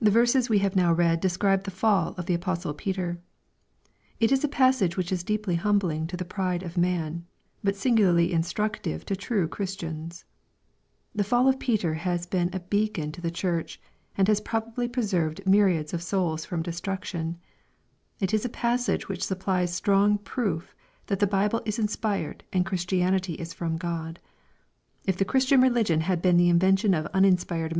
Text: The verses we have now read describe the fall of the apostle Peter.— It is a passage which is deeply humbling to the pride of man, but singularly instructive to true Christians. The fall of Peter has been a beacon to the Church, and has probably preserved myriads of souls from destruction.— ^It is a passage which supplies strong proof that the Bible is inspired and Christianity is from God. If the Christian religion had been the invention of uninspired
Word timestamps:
The 0.00 0.10
verses 0.10 0.50
we 0.50 0.58
have 0.58 0.74
now 0.74 0.92
read 0.92 1.20
describe 1.20 1.62
the 1.62 1.70
fall 1.70 2.16
of 2.18 2.26
the 2.26 2.34
apostle 2.34 2.74
Peter.— 2.74 3.18
It 4.18 4.32
is 4.32 4.42
a 4.42 4.48
passage 4.48 4.96
which 4.96 5.12
is 5.12 5.22
deeply 5.22 5.54
humbling 5.54 6.08
to 6.08 6.16
the 6.16 6.24
pride 6.24 6.64
of 6.64 6.76
man, 6.76 7.24
but 7.62 7.76
singularly 7.76 8.32
instructive 8.32 9.06
to 9.06 9.14
true 9.14 9.46
Christians. 9.46 10.24
The 11.14 11.22
fall 11.22 11.46
of 11.46 11.60
Peter 11.60 11.94
has 11.94 12.26
been 12.26 12.50
a 12.52 12.58
beacon 12.58 13.12
to 13.12 13.20
the 13.20 13.30
Church, 13.30 13.80
and 14.18 14.26
has 14.26 14.40
probably 14.40 14.88
preserved 14.88 15.46
myriads 15.46 15.94
of 15.94 16.02
souls 16.02 16.44
from 16.44 16.60
destruction.— 16.60 17.38
^It 18.20 18.34
is 18.34 18.44
a 18.44 18.48
passage 18.48 19.08
which 19.08 19.22
supplies 19.22 19.72
strong 19.72 20.18
proof 20.18 20.74
that 21.06 21.20
the 21.20 21.28
Bible 21.28 21.62
is 21.64 21.78
inspired 21.78 22.42
and 22.52 22.66
Christianity 22.66 23.34
is 23.34 23.54
from 23.54 23.76
God. 23.76 24.18
If 25.04 25.16
the 25.16 25.24
Christian 25.24 25.60
religion 25.60 26.00
had 26.00 26.20
been 26.20 26.36
the 26.36 26.48
invention 26.48 26.94
of 26.94 27.06
uninspired 27.14 27.72